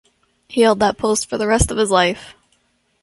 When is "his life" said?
1.77-2.33